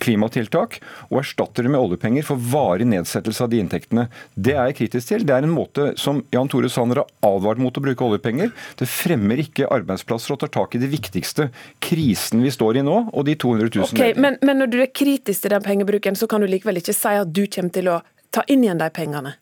klimatiltak, 0.00 0.80
og 1.10 1.20
erstatter 1.22 1.66
det 1.66 1.74
med 1.74 1.82
oljepenger 1.82 2.26
for 2.26 2.40
varig 2.40 2.88
nedsettelse 2.90 3.44
av 3.44 3.52
de 3.52 3.60
inntektene. 3.62 4.08
Det 4.34 4.56
er 4.56 4.70
jeg 4.70 4.78
kritisk 4.82 5.12
til. 5.12 5.26
Det 5.28 5.36
er 5.36 5.46
en 5.46 5.54
måte 5.54 5.92
som 6.00 6.22
Jan 6.34 6.50
Tore 6.50 6.70
Sanner 6.72 7.02
har 7.04 7.30
advart 7.30 7.62
mot 7.62 7.76
å 7.76 7.84
bruke 7.84 8.06
oljepenger. 8.08 8.52
Det 8.80 8.88
fremmer 8.90 9.42
ikke 9.44 9.70
arbeidsplasser 9.74 10.34
og 10.34 10.42
tar 10.42 10.52
tak 10.56 10.78
i 10.78 10.82
det 10.82 10.90
viktigste, 10.92 11.50
krisen 11.84 12.42
vi 12.44 12.52
står 12.54 12.80
i 12.80 12.86
nå, 12.86 12.98
og 13.12 13.28
de 13.28 13.36
200 13.40 13.70
000 13.70 13.86
okay, 13.88 14.16
men, 14.18 14.38
men 14.44 14.60
når 14.62 14.72
du 14.72 14.80
er 14.82 14.92
kritisk 14.92 15.44
til 15.44 15.54
den 15.54 15.64
pengebruken, 15.64 16.18
så 16.18 16.28
kan 16.30 16.42
du 16.42 16.50
likevel 16.50 16.80
ikke 16.80 16.96
si 16.96 17.16
at 17.20 17.32
du 17.34 17.44
kommer 17.46 17.74
til 17.74 17.90
å 17.92 18.00
ta 18.34 18.44
inn 18.50 18.64
igjen 18.66 18.80
de 18.80 18.90
pengene? 18.94 19.36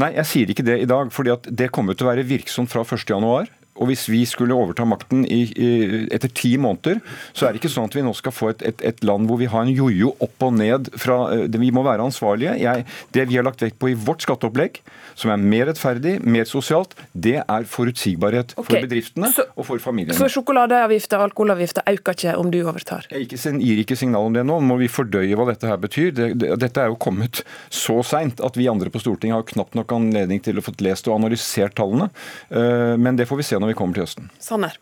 Nei, 0.00 0.14
jeg 0.16 0.28
sier 0.28 0.52
ikke 0.52 0.64
det 0.64 0.78
i 0.80 0.88
dag, 0.88 1.10
fordi 1.12 1.34
det 1.52 1.68
kommer 1.74 1.96
til 1.96 2.06
å 2.06 2.12
være 2.12 2.24
virksomt 2.24 2.70
fra 2.72 2.84
1.1. 2.84 3.50
Og 3.82 3.90
hvis 3.90 4.06
vi 4.12 4.22
skulle 4.28 4.54
overta 4.54 4.86
makten 4.88 5.26
i, 5.26 5.42
i, 5.50 5.70
etter 6.14 6.30
ti 6.30 6.54
måneder, 6.60 7.02
så 7.34 7.48
er 7.48 7.52
det 7.52 7.62
ikke 7.62 7.72
sånn 7.72 7.90
at 7.90 7.96
vi 7.98 8.04
nå 8.06 8.14
skal 8.16 8.34
få 8.34 8.52
et, 8.52 8.62
et, 8.70 8.86
et 8.92 9.02
land 9.06 9.26
hvor 9.30 9.40
vi 9.40 9.50
har 9.50 9.66
en 9.66 9.72
jojo 9.72 10.14
opp 10.22 10.46
og 10.46 10.54
ned 10.60 10.92
fra 11.00 11.18
eh, 11.34 11.44
Vi 11.62 11.72
må 11.74 11.82
være 11.86 12.06
ansvarlige. 12.06 12.54
Jeg, 12.62 12.86
det 13.14 13.26
vi 13.30 13.38
har 13.38 13.46
lagt 13.46 13.62
vekt 13.64 13.80
på 13.82 13.90
i 13.92 13.98
vårt 13.98 14.24
skatteopplegg, 14.24 14.80
som 15.18 15.34
er 15.34 15.42
mer 15.42 15.68
rettferdig, 15.72 16.18
mer 16.22 16.46
sosialt, 16.48 16.94
det 17.12 17.40
er 17.42 17.68
forutsigbarhet 17.68 18.54
okay. 18.56 18.68
for 18.68 18.86
bedriftene 18.86 19.30
så, 19.34 19.46
og 19.56 19.66
for 19.68 19.82
familiene. 19.82 20.16
Så 20.18 20.30
sjokoladeavgifter 20.32 21.20
og 21.20 21.30
alkoholavgifter 21.30 21.86
øker 21.90 22.16
ikke 22.16 22.36
om 22.38 22.50
du 22.52 22.60
overtar? 22.62 23.08
Jeg 23.10 23.28
gir 23.28 23.82
ikke 23.82 23.98
signal 23.98 24.30
om 24.30 24.36
det 24.36 24.46
nå. 24.46 24.52
Nå 24.52 24.60
må 24.68 24.76
vi 24.80 24.90
fordøye 24.92 25.36
hva 25.38 25.46
dette 25.48 25.68
her 25.68 25.80
betyr. 25.80 26.10
Det, 26.16 26.28
det, 26.40 26.52
dette 26.60 26.82
er 26.82 26.92
jo 26.92 26.98
kommet 27.00 27.42
så 27.72 27.98
seint 28.06 28.42
at 28.44 28.58
vi 28.58 28.68
andre 28.70 28.92
på 28.92 29.00
Stortinget 29.02 29.38
har 29.38 29.48
knapt 29.48 29.76
nok 29.78 29.94
anledning 29.96 30.42
til 30.44 30.60
å 30.60 30.64
få 30.64 30.74
lest 30.84 31.08
og 31.08 31.16
analysert 31.18 31.76
tallene. 31.78 32.10
Eh, 32.52 32.94
men 33.00 33.18
det 33.18 33.28
får 33.30 33.40
vi 33.40 33.46
se 33.48 33.60
når 33.60 33.71
vi 33.71 33.71
kommer 33.78 33.96
til 33.96 34.06
høsten. 34.06 34.30
Sanner. 34.42 34.78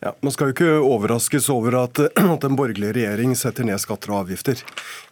Ja, 0.00 0.12
Man 0.20 0.32
skal 0.32 0.50
jo 0.50 0.52
ikke 0.52 0.72
overraskes 0.84 1.46
over 1.48 1.78
at, 1.80 1.98
at 2.34 2.44
en 2.44 2.56
borgerlig 2.58 2.92
regjering 2.98 3.32
setter 3.38 3.64
ned 3.64 3.80
skatter 3.80 4.12
og 4.12 4.26
avgifter. 4.26 4.60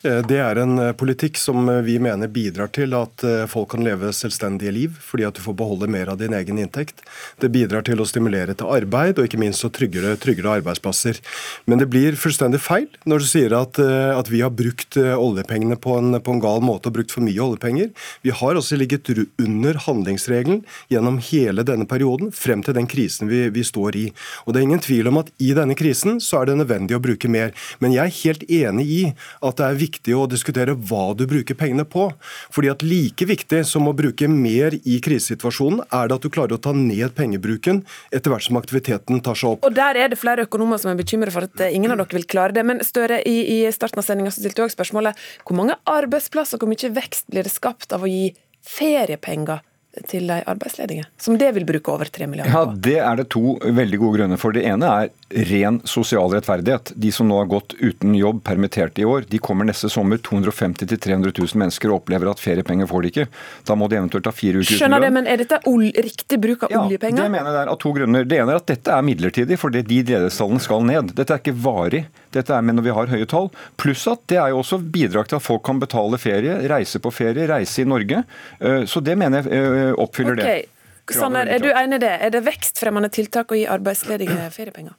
Eh, 0.05 0.21
det 0.29 0.37
er 0.45 0.61
en 0.61 0.77
eh, 0.79 0.93
politikk 0.93 1.39
som 1.41 1.65
vi 1.87 1.97
mener 2.03 2.29
bidrar 2.29 2.69
til 2.75 2.93
at 2.99 3.25
eh, 3.25 3.47
folk 3.49 3.71
kan 3.73 3.85
leve 3.87 4.13
selvstendige 4.13 4.75
liv, 4.77 4.99
fordi 5.01 5.25
at 5.25 5.39
du 5.39 5.41
får 5.45 5.57
beholde 5.57 5.89
mer 5.89 6.13
av 6.13 6.21
din 6.21 6.37
egen 6.37 6.61
inntekt. 6.61 7.01
Det 7.41 7.49
bidrar 7.55 7.87
til 7.89 8.03
å 8.03 8.09
stimulere 8.09 8.53
til 8.53 8.69
arbeid, 8.77 9.17
og 9.17 9.29
ikke 9.29 9.41
minst 9.41 9.65
å 9.65 9.73
tryggere, 9.73 10.19
tryggere 10.21 10.59
arbeidsplasser. 10.61 11.23
Men 11.65 11.81
det 11.81 11.89
blir 11.89 12.21
fullstendig 12.21 12.61
feil 12.61 12.91
når 13.09 13.25
du 13.25 13.29
sier 13.31 13.57
at, 13.57 13.81
at 13.81 14.29
vi 14.29 14.43
har 14.45 14.53
brukt 14.53 14.99
oljepengene 14.99 15.79
på 15.81 15.97
en, 15.97 16.19
på 16.21 16.35
en, 16.35 16.43
gal 16.45 16.61
måte 16.65 16.91
og 16.91 16.99
brukt 16.99 17.15
for 17.15 17.25
mye 17.25 17.41
oljepenger. 17.41 17.91
Vi 18.27 18.35
har 18.37 18.59
også 18.59 18.77
ligget 18.77 19.09
under 19.41 19.79
handlingsregelen 19.87 20.63
gjennom 20.93 21.21
hele 21.31 21.65
denne 21.67 21.89
perioden, 21.89 22.33
frem 22.35 22.63
til 22.65 22.77
den 22.77 22.89
krisen 22.91 23.31
vi, 23.31 23.47
vi 23.55 23.65
står 23.65 23.97
i. 23.97 24.07
Og 24.45 24.53
det 24.53 24.61
er 24.61 24.69
ingen 24.69 24.74
ingen 24.75 24.83
tvil 24.85 25.09
om 25.09 25.21
at 25.23 25.31
i 25.43 25.53
denne 25.55 25.77
krisen 25.79 26.19
så 26.23 26.41
er 26.41 26.51
det 26.51 26.59
nødvendig 26.59 26.97
å 26.97 27.03
bruke 27.03 27.31
mer. 27.31 27.55
Men 27.79 27.95
jeg 27.95 28.05
er 28.05 28.19
helt 28.21 28.45
enig 28.51 28.87
i 28.91 29.03
at 29.45 29.59
det 29.59 29.67
er 29.67 29.81
viktig 29.81 30.17
å 30.19 30.27
diskutere 30.31 30.75
hva 30.75 31.15
du 31.17 31.27
bruker 31.31 31.57
pengene 31.59 31.87
på. 31.87 32.11
Fordi 32.55 32.73
at 32.73 32.83
like 32.83 33.27
viktig 33.29 33.63
som 33.69 33.87
å 33.89 33.95
bruke 33.97 34.29
mer 34.29 34.75
i 34.83 34.99
krisesituasjonen, 35.05 35.85
er 35.95 36.09
det 36.09 36.19
at 36.19 36.27
du 36.27 36.33
klarer 36.33 36.57
å 36.57 36.63
ta 36.63 36.75
ned 36.75 37.15
pengebruken 37.17 37.85
etter 38.15 38.33
hvert 38.33 38.47
som 38.47 38.59
aktiviteten 38.59 39.23
tar 39.25 39.39
seg 39.39 39.55
opp. 39.55 39.69
Og 39.69 39.77
Der 39.77 39.99
er 40.01 40.11
det 40.11 40.21
flere 40.21 40.47
økonomer 40.49 40.81
som 40.81 40.93
er 40.93 40.99
bekymret 40.99 41.35
for 41.35 41.47
at 41.47 41.67
ingen 41.71 41.93
av 41.95 42.03
dere 42.03 42.19
vil 42.19 42.27
klare 42.29 42.57
det. 42.57 42.67
Men 42.67 42.83
Støre, 42.85 43.21
i, 43.27 43.61
i 43.61 43.73
starten 43.75 44.03
av 44.03 44.07
sendinga 44.07 44.33
stilte 44.35 44.59
du 44.59 44.67
også 44.67 44.79
spørsmålet 44.79 45.21
hvor 45.47 45.59
mange 45.59 45.79
arbeidsplasser, 45.89 46.61
hvor 46.61 46.71
mye 46.71 46.91
vekst 46.95 47.31
blir 47.33 47.47
det 47.47 47.55
skapt 47.55 47.95
av 47.95 48.05
å 48.05 48.11
gi 48.11 48.33
feriepenger 48.65 49.63
til 50.09 50.29
de 50.31 50.39
arbeidsledige, 50.47 51.09
som 51.21 51.39
det 51.41 51.51
vil 51.57 51.67
bruke 51.69 51.93
over 51.93 52.11
3 52.11 52.29
milliarder 52.31 52.55
på? 52.55 52.63
Ja, 52.63 52.81
Det 52.89 52.97
er 53.01 53.17
det 53.21 53.29
to 53.35 53.57
veldig 53.63 54.01
gode 54.03 54.21
grunner 54.21 54.41
for. 54.41 54.55
Det 54.55 54.65
ene 54.69 54.91
er 55.03 55.45
ren 55.51 55.81
sosial 55.89 56.31
rettferdighet. 56.35 56.93
De 56.97 57.11
som 57.13 57.29
nå 57.29 57.41
har 57.41 57.51
gått 57.51 57.75
uten 57.81 58.15
jobb, 58.15 58.43
permittert 58.47 58.99
i 59.03 59.07
år, 59.09 59.27
de 59.29 59.39
kommer 59.43 59.67
neste 59.67 59.91
sommer 59.91 60.23
250 60.23 60.87
000-300 60.87 61.35
000 61.35 61.61
mennesker 61.65 61.91
og 61.91 62.03
opplever 62.03 62.31
at 62.31 62.43
feriepenger 62.43 62.91
får 62.91 63.03
de 63.03 63.13
ikke. 63.13 63.27
Da 63.67 63.79
må 63.79 63.89
de 63.91 63.99
eventuelt 63.99 64.27
ta 64.29 64.35
fire 64.35 64.63
uker 64.63 64.79
Skjønner 64.79 65.03
det, 65.03 65.13
men 65.15 65.27
er 65.27 65.43
dette 65.43 65.61
riktig 65.65 66.39
bruk 66.43 66.67
av 66.69 66.75
ja, 66.75 66.85
oljepenger? 66.87 67.23
Det 67.23 67.35
mener 67.35 67.51
jeg 67.51 67.63
er 67.65 67.75
av 67.75 67.81
to 67.83 67.95
grunner. 67.97 68.29
Det 68.29 68.41
ene 68.41 68.55
er 68.55 68.63
at 68.63 68.71
dette 68.71 68.95
er 68.95 69.07
midlertidig, 69.07 69.59
fordi 69.61 69.83
de 69.83 70.05
ledighetstallene 70.05 70.63
skal 70.63 70.85
ned. 70.87 71.13
Dette 71.17 71.35
er 71.35 71.43
ikke 71.43 71.57
varig. 71.65 72.05
Dette 72.35 72.55
er 72.55 72.65
med 72.67 72.79
når 72.79 72.87
vi 72.87 72.95
har 72.97 73.13
høye 73.13 73.29
tall. 73.31 73.51
Pluss 73.81 74.05
at 74.11 74.23
det 74.31 74.39
er 74.41 74.53
jo 74.53 74.61
også 74.63 74.81
bidrag 74.95 75.29
til 75.31 75.39
at 75.39 75.45
folk 75.45 75.65
kan 75.67 75.81
betale 75.83 76.19
ferie, 76.21 76.57
reise 76.71 77.01
på 77.03 77.13
ferie, 77.15 77.47
reise 77.51 77.83
i 77.83 77.89
Norge. 77.89 78.25
Eh, 78.61 78.85
så 78.91 79.03
det 79.05 79.17
mener 79.21 79.45
jeg 79.45 79.55
eh, 79.55 79.84
oppfyller 79.93 80.41
okay. 80.41 80.65
det. 80.65 80.71
Sanner, 81.13 81.45
er 81.53 81.61
du 81.61 81.69
enig 81.69 81.99
i 81.99 82.03
det? 82.07 82.13
Er 82.25 82.31
det 82.33 82.41
vekstfremmende 82.47 83.11
tiltak 83.13 83.53
å 83.53 83.59
gi 83.59 83.67
arbeidsledige 83.69 84.49
feriepenger? 84.57 84.95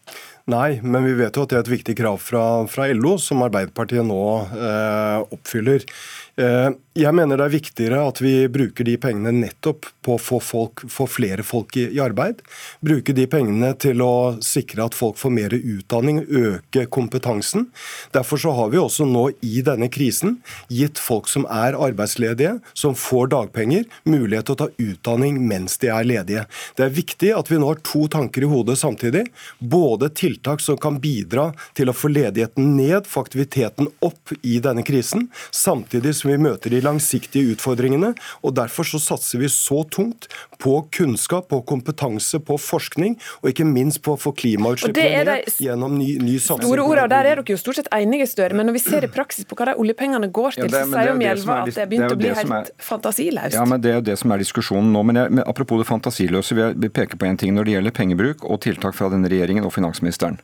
Nei, 0.53 0.77
men 0.85 1.07
vi 1.07 1.15
vet 1.17 1.33
jo 1.33 1.45
at 1.45 1.53
det 1.53 1.57
er 1.57 1.63
et 1.65 1.71
viktig 1.71 1.95
krav 1.97 2.19
fra, 2.21 2.43
fra 2.69 2.85
LO, 2.93 3.15
som 3.21 3.41
Arbeiderpartiet 3.47 4.05
nå 4.05 4.21
eh, 4.53 5.23
oppfyller. 5.33 5.87
Eh, 6.35 6.69
jeg 6.95 7.15
mener 7.15 7.39
det 7.39 7.45
er 7.45 7.53
viktigere 7.53 7.99
at 8.07 8.19
vi 8.23 8.33
bruker 8.51 8.87
de 8.87 8.95
pengene 8.99 9.31
nettopp 9.35 9.87
på 10.03 10.15
å 10.15 10.19
få, 10.19 10.39
folk, 10.43 10.83
få 10.91 11.07
flere 11.07 11.43
folk 11.47 11.75
i, 11.79 11.87
arbeid. 11.99 12.41
Bruke 12.83 13.15
de 13.15 13.25
pengene 13.31 13.71
til 13.79 14.03
å 14.03 14.35
sikre 14.43 14.85
at 14.87 14.95
folk 14.95 15.19
får 15.19 15.33
mer 15.35 15.55
utdanning, 15.55 16.21
øke 16.23 16.85
kompetansen. 16.91 17.69
Derfor 18.15 18.39
så 18.39 18.53
har 18.55 18.71
vi 18.71 18.79
også 18.79 19.07
nå 19.07 19.25
i 19.43 19.63
denne 19.65 19.89
krisen 19.91 20.37
gitt 20.71 20.99
folk 20.99 21.27
som 21.31 21.47
er 21.51 21.75
arbeidsledige, 21.75 22.57
som 22.75 22.95
får 22.99 23.31
dagpenger, 23.35 23.87
mulighet 24.07 24.47
til 24.47 24.55
å 24.55 24.61
ta 24.63 24.69
utdanning 24.87 25.41
mens 25.47 25.79
de 25.83 25.91
er 25.91 26.07
ledige. 26.07 26.45
Det 26.79 26.87
er 26.87 26.95
viktig 26.95 27.33
at 27.35 27.51
vi 27.51 27.59
nå 27.59 27.71
har 27.71 27.83
to 27.83 28.05
tanker 28.11 28.43
i 28.43 28.51
hodet 28.51 28.77
samtidig. 28.79 29.25
Både 29.59 30.11
tiltak 30.15 30.63
som 30.63 30.79
kan 30.79 30.99
bidra 31.03 31.49
til 31.75 31.91
å 31.91 31.95
få 31.95 32.11
ledigheten 32.11 32.75
ned, 32.79 33.07
få 33.07 33.23
aktiviteten 33.23 33.91
opp 34.03 34.35
i 34.43 34.61
denne 34.63 34.83
krisen, 34.87 35.27
samtidig 35.51 36.15
som 36.15 36.24
som 36.25 36.33
vi 36.33 36.41
møter 36.41 36.73
de 36.73 36.81
langsiktige 36.83 37.53
utfordringene. 37.53 38.13
og 38.41 38.55
Derfor 38.57 38.87
så 38.87 38.99
satser 39.01 39.41
vi 39.43 39.49
så 39.51 39.83
tungt 39.93 40.27
på 40.61 40.79
kunnskap, 40.95 41.49
på 41.51 41.61
kompetanse, 41.67 42.39
på 42.41 42.57
forskning, 42.57 43.17
og 43.43 43.51
ikke 43.51 43.67
minst 43.67 44.01
på 44.05 44.15
å 44.15 44.19
få 44.19 44.33
klimautslippene 44.35 45.23
ned 45.27 45.61
gjennom 45.61 45.97
ny, 45.99 46.15
ny 46.23 46.37
satsing. 46.39 46.65
Store 46.65 46.85
ord, 46.85 47.03
Der 47.05 47.29
er 47.29 47.35
dere 47.35 47.45
jo 47.45 47.59
stort 47.61 47.77
sett 47.77 47.91
enige, 47.93 48.25
Støre, 48.25 48.55
men 48.57 48.65
når 48.65 48.79
vi 48.79 48.81
ser 48.81 49.05
i 49.05 49.09
praksis 49.11 49.45
på 49.45 49.55
hva 49.59 49.69
de 49.69 49.75
oljepengene 49.79 50.31
går 50.33 50.55
til, 50.55 50.65
ja, 50.65 50.71
det, 50.71 50.81
så 50.87 50.95
sier 50.95 51.11
jo 51.11 51.17
Mjelva 51.19 51.57
at 51.61 51.73
det 51.75 51.83
er 51.83 51.89
begynt 51.91 52.15
å 52.15 52.17
bli 52.17 52.31
helt 52.33 52.53
er, 52.57 52.71
fantasiløst. 52.81 53.57
Ja, 53.59 53.65
men 53.69 53.83
Det 53.83 53.91
er 53.91 53.99
jo 53.99 54.05
det 54.07 54.15
som 54.17 54.33
er 54.33 54.41
diskusjonen 54.41 54.89
nå. 54.95 55.03
men, 55.05 55.19
jeg, 55.21 55.33
men 55.37 55.45
Apropos 55.45 55.77
det 55.79 55.85
fantasiløse, 55.87 56.57
vil 56.57 56.73
jeg 56.73 56.93
peke 56.95 57.19
på 57.21 57.27
en 57.29 57.37
ting 57.37 57.53
når 57.53 57.67
det 57.67 57.75
gjelder 57.75 57.95
pengebruk 57.99 58.47
og 58.49 58.63
tiltak 58.65 58.97
fra 58.97 59.11
denne 59.13 59.29
regjeringen 59.29 59.67
og 59.67 59.75
finansministeren. 59.75 60.39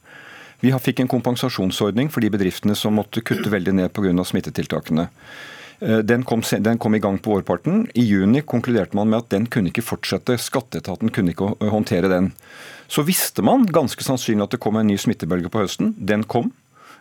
Vi 0.62 0.70
fikk 0.70 1.02
en 1.02 1.10
kompensasjonsordning 1.10 2.12
for 2.14 2.22
de 2.22 2.30
bedriftene 2.30 2.76
som 2.78 2.94
måtte 2.94 3.24
kutte 3.26 3.50
veldig 3.50 3.74
ned 3.80 3.94
pga. 3.96 4.14
smittetiltakene. 4.14 5.08
Eh, 5.82 5.98
den 5.98 6.24
kom, 6.24 6.44
den 6.60 6.78
kom, 6.78 6.96
i 6.96 7.00
gang 7.00 7.18
på 7.18 7.34
vårparten. 7.34 7.88
I 7.94 8.06
juni 8.06 8.42
konkluderte 8.42 8.96
man 8.98 9.10
med 9.10 9.24
at 9.24 9.32
den 9.34 9.48
kunne 9.50 9.72
ikke 9.72 9.86
fortsette. 9.86 10.38
Skatteetaten 10.38 11.10
kunne 11.10 11.34
ikke 11.34 11.56
håndtere 11.74 12.12
den. 12.12 12.32
Så 12.92 13.06
visste 13.08 13.42
man 13.42 13.66
ganske 13.66 14.06
sannsynlig 14.06 14.46
at 14.46 14.56
det 14.56 14.62
kom 14.62 14.78
en 14.78 14.90
ny 14.92 14.98
smittebølge 15.00 15.50
på 15.50 15.64
høsten. 15.64 15.96
Den 15.98 16.24
kom. 16.24 16.52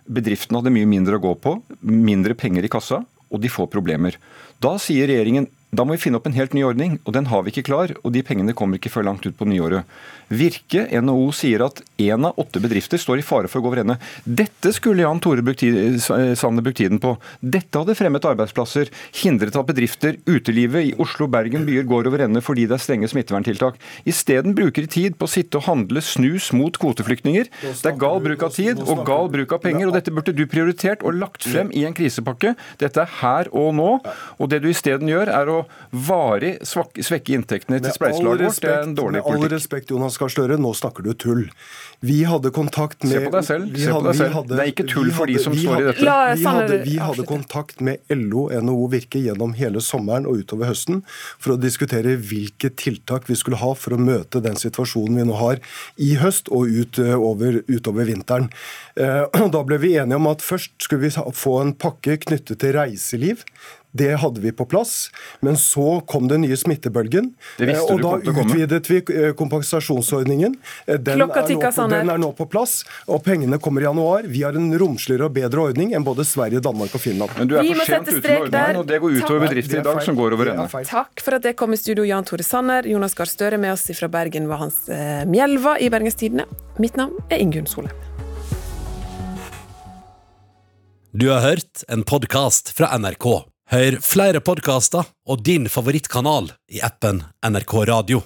Bedriftene 0.08 0.62
hadde 0.62 0.72
mye 0.72 0.88
mindre 0.88 1.18
å 1.18 1.22
gå 1.22 1.34
på, 1.44 1.58
mindre 1.84 2.34
penger 2.38 2.64
i 2.64 2.72
kassa, 2.72 3.02
og 3.30 3.42
de 3.42 3.50
får 3.52 3.68
problemer. 3.70 4.16
Da 4.62 4.76
sier 4.80 5.10
regjeringen 5.10 5.46
da 5.70 5.84
må 5.86 5.94
vi 5.94 6.02
finne 6.02 6.18
opp 6.18 6.26
en 6.26 6.34
helt 6.34 6.54
ny 6.56 6.64
ordning, 6.66 6.96
og 7.06 7.14
den 7.14 7.28
har 7.30 7.44
vi 7.46 7.52
ikke 7.52 7.68
klar. 7.68 7.92
Og 8.02 8.10
de 8.14 8.24
pengene 8.26 8.54
kommer 8.58 8.80
ikke 8.80 8.90
før 8.90 9.06
langt 9.06 9.26
ut 9.26 9.36
på 9.38 9.46
nyåret. 9.46 9.86
Virke, 10.30 10.82
NHO, 10.90 11.30
sier 11.34 11.62
at 11.66 11.78
én 11.98 12.26
av 12.26 12.38
åtte 12.42 12.62
bedrifter 12.62 12.98
står 12.98 13.22
i 13.22 13.26
fare 13.26 13.50
for 13.50 13.60
å 13.60 13.64
gå 13.64 13.70
over 13.70 13.82
ende. 13.84 13.96
Dette 14.24 14.72
skulle 14.74 15.04
Jan 15.04 15.22
Tore 15.22 15.44
brukt 15.46 15.62
Sanner 16.02 16.64
brukt 16.66 16.78
tiden 16.78 16.98
på. 17.02 17.14
Dette 17.38 17.82
hadde 17.82 17.96
fremmet 17.98 18.26
arbeidsplasser, 18.26 18.90
hindret 19.22 19.58
at 19.58 19.68
bedrifter, 19.68 20.18
utelivet 20.26 20.90
i 20.90 20.92
Oslo, 21.02 21.28
Bergen 21.30 21.66
byer 21.68 21.86
går 21.90 22.10
over 22.10 22.26
ende 22.26 22.42
fordi 22.42 22.66
det 22.70 22.78
er 22.78 22.82
strenge 22.82 23.10
smitteverntiltak. 23.10 23.78
Isteden 24.10 24.56
bruker 24.58 24.86
de 24.86 24.90
tid 24.90 25.18
på 25.18 25.26
å 25.28 25.30
sitte 25.30 25.58
og 25.60 25.68
handle 25.68 26.02
snus 26.02 26.50
mot 26.56 26.78
kvoteflyktninger. 26.82 27.50
Det 27.62 27.92
er 27.92 27.98
gal 28.00 28.22
bruk 28.22 28.46
av 28.46 28.54
tid 28.58 28.82
og 28.86 29.04
gal 29.06 29.30
bruk 29.30 29.54
av 29.54 29.62
penger, 29.62 29.86
og 29.86 29.98
dette 29.98 30.14
burde 30.14 30.34
du 30.34 30.44
prioritert 30.50 31.06
og 31.06 31.18
lagt 31.18 31.46
frem 31.46 31.70
i 31.74 31.86
en 31.86 31.94
krisepakke. 31.94 32.56
Dette 32.82 33.06
er 33.06 33.18
her 33.20 33.50
og 33.54 33.74
nå, 33.78 33.90
og 34.38 34.50
det 34.50 34.62
du 34.64 34.70
isteden 34.70 35.10
gjør, 35.10 35.30
er 35.30 35.50
å 35.50 35.59
varig 35.90 36.56
svekke 36.66 37.36
inntektene 37.36 37.80
til 37.82 37.94
spleiselaget 37.94 38.46
vårt, 38.48 38.62
det 38.64 38.72
er 38.72 38.84
en 38.86 38.96
dårlig 38.98 39.22
politikk. 39.24 39.40
Med 39.40 39.50
all 39.50 39.56
respekt, 39.56 39.94
Jonas 39.94 40.18
Gahr 40.20 40.32
Støre, 40.32 40.58
nå 40.60 40.72
snakker 40.76 41.06
du 41.06 41.12
tull. 41.14 41.46
Vi 42.00 42.24
hadde 42.24 42.50
kontakt 42.50 43.02
med 43.04 43.12
Se 43.12 43.20
på 43.26 43.32
deg 43.34 43.44
selv. 43.44 43.74
Se 43.76 43.92
på 43.92 44.00
deg 44.06 44.16
selv. 44.16 44.32
Hadde, 44.38 44.54
det 44.56 44.64
er 44.64 44.70
ikke 44.72 44.86
tull 44.88 45.10
for 45.12 45.28
de 45.28 45.36
som 45.42 45.56
står 45.56 45.82
i 45.82 45.86
dette. 45.90 46.14
Vi 46.40 46.46
hadde, 46.48 46.78
vi 46.86 46.96
hadde 47.02 47.26
kontakt 47.28 47.82
med 47.84 48.00
LO, 48.08 48.46
NHO 48.48 48.86
Virke 48.94 49.20
gjennom 49.20 49.52
hele 49.58 49.82
sommeren 49.84 50.28
og 50.28 50.40
utover 50.40 50.70
høsten 50.72 51.02
for 51.36 51.54
å 51.54 51.58
diskutere 51.60 52.16
hvilke 52.16 52.72
tiltak 52.72 53.28
vi 53.28 53.36
skulle 53.36 53.60
ha 53.60 53.74
for 53.76 53.96
å 53.96 54.00
møte 54.00 54.40
den 54.44 54.56
situasjonen 54.60 55.20
vi 55.20 55.26
nå 55.28 55.36
har 55.42 55.60
i 56.00 56.14
høst 56.20 56.48
og 56.48 56.72
utover, 56.72 57.60
utover 57.68 58.08
vinteren. 58.08 58.48
Eh, 58.96 59.26
da 59.54 59.66
ble 59.66 59.80
vi 59.84 59.96
enige 60.00 60.16
om 60.16 60.30
at 60.32 60.44
først 60.44 60.72
skulle 60.80 61.08
vi 61.08 61.12
få 61.36 61.58
en 61.60 61.76
pakke 61.76 62.16
knyttet 62.24 62.62
til 62.64 62.74
reiseliv 62.78 63.44
Det 63.92 64.12
hadde 64.22 64.38
vi 64.38 64.52
på 64.54 64.62
plass. 64.70 65.10
Men 65.42 65.56
så 65.58 65.98
kom 66.06 66.28
den 66.30 66.44
nye 66.44 66.54
smittebølgen, 66.56 67.32
Det 67.58 67.72
eh, 67.72 67.80
og 67.82 67.98
da 68.04 68.12
utvidet 68.22 68.86
vi 68.86 69.00
eh, 69.10 69.32
kompensasjonsordningen. 69.34 70.54
Eh, 70.86 70.94
Den 70.94 71.18
Klokka 71.18 71.42
tikka 71.48 71.72
Sanner. 71.74 71.89
Den 71.92 72.12
er 72.12 72.20
nå 72.20 72.30
på 72.38 72.46
plass, 72.50 72.80
og 73.10 73.22
pengene 73.26 73.58
kommer 73.62 73.84
i 73.84 73.88
januar. 73.88 74.28
Vi 74.30 74.44
har 74.46 74.56
en 74.58 74.70
romsligere 74.80 75.28
og 75.28 75.36
bedre 75.36 75.66
ordning 75.70 75.94
enn 75.96 76.06
både 76.06 76.26
Sverige, 76.28 76.62
Danmark 76.64 76.94
og 76.96 77.02
Finland. 77.02 77.34
Men 77.38 77.50
du 77.50 77.56
er 77.58 77.66
for 77.70 77.90
sent 77.90 78.10
ute 78.10 78.22
med 78.24 78.46
ordningen, 78.46 78.80
og 78.82 78.88
det 78.90 79.00
går 79.02 79.16
utover 79.18 79.36
over 79.36 79.46
bedrifter 79.48 79.82
i 79.82 79.86
dag 79.90 80.02
som 80.06 80.18
går 80.18 80.38
over 80.38 80.52
er 80.52 80.54
ende. 80.54 80.84
Takk 80.90 81.24
for 81.24 81.38
at 81.40 81.50
jeg 81.50 81.58
kom 81.60 81.76
i 81.76 81.80
studio, 81.80 82.06
Jan 82.08 82.26
Tore 82.28 82.46
Sanner. 82.46 82.88
Jonas 82.88 83.16
Gahr 83.18 83.30
Støre 83.30 83.60
med 83.60 83.74
oss 83.74 83.88
fra 83.98 84.10
Bergen 84.12 84.48
var 84.50 84.62
Hans 84.64 84.84
eh, 84.92 85.26
Mjelva 85.30 85.76
i 85.80 85.90
Bergens 85.92 86.18
Tidende. 86.20 86.46
Mitt 86.82 86.98
navn 87.00 87.18
er 87.30 87.42
Ingunn 87.42 87.68
Solheim. 87.70 87.96
Du 91.12 91.26
har 91.28 91.40
hørt 91.42 91.82
en 91.88 92.04
podkast 92.06 92.70
fra 92.76 92.92
NRK. 92.98 93.26
Hør 93.70 93.96
flere 94.02 94.42
podkaster 94.42 95.06
og 95.26 95.42
din 95.46 95.66
favorittkanal 95.70 96.52
i 96.70 96.82
appen 96.86 97.24
NRK 97.46 97.74
Radio. 97.90 98.22